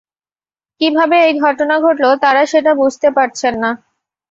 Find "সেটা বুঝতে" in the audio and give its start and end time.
2.51-3.07